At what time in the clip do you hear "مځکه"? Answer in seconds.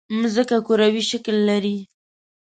0.19-0.57